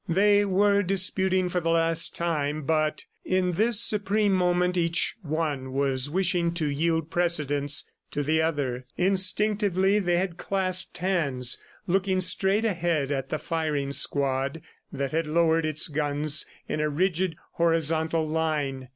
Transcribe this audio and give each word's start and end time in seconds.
They 0.09 0.43
were 0.45 0.81
disputing 0.81 1.47
for 1.49 1.59
the 1.59 1.69
last 1.69 2.15
time, 2.15 2.63
but 2.63 3.05
in 3.23 3.51
this 3.51 3.79
supreme 3.79 4.33
moment 4.33 4.75
each 4.75 5.13
one 5.21 5.73
was 5.73 6.09
wishing 6.09 6.55
to 6.55 6.67
yield 6.67 7.11
precedence 7.11 7.83
to 8.09 8.23
the 8.23 8.41
other. 8.41 8.87
Instinctively 8.97 9.99
they 9.99 10.17
had 10.17 10.37
clasped 10.37 10.97
hands, 10.97 11.63
looking 11.85 12.19
straight 12.19 12.65
ahead 12.65 13.11
at 13.11 13.29
the 13.29 13.37
firing 13.37 13.93
squad, 13.93 14.61
that 14.91 15.11
had 15.11 15.27
lowered 15.27 15.67
its 15.67 15.87
guns 15.87 16.47
in 16.67 16.79
a 16.81 16.89
rigid, 16.89 17.35
horizontal 17.51 18.27
line. 18.27 18.89